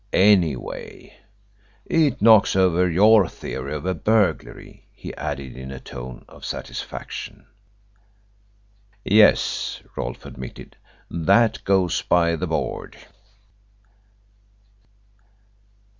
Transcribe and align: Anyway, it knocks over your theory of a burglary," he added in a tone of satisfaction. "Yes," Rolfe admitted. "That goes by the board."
Anyway, 0.13 1.15
it 1.85 2.23
knocks 2.23 2.55
over 2.55 2.89
your 2.89 3.29
theory 3.29 3.71
of 3.75 3.85
a 3.85 3.93
burglary," 3.93 4.87
he 4.91 5.13
added 5.13 5.55
in 5.55 5.69
a 5.69 5.79
tone 5.79 6.25
of 6.27 6.43
satisfaction. 6.43 7.45
"Yes," 9.05 9.79
Rolfe 9.95 10.25
admitted. 10.25 10.75
"That 11.11 11.63
goes 11.65 12.01
by 12.01 12.35
the 12.35 12.47
board." 12.47 12.97